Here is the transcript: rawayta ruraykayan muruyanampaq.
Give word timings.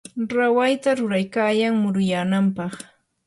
rawayta 0.35 0.89
ruraykayan 0.99 1.75
muruyanampaq. 1.81 2.73